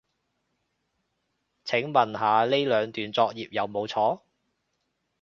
[1.63, 4.23] 請問下呢兩段作業有冇錯